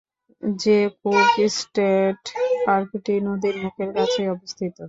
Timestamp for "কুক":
0.99-1.29